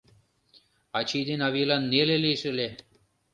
Ачий 0.97 1.23
ден 1.27 1.39
авийлан 1.47 1.83
неле 1.91 2.15
лиеш 2.23 2.41
ыле 2.51 2.67